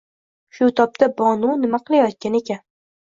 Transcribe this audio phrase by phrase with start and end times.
[0.59, 2.61] Shu tobda Bonu nima qilayotgan ekan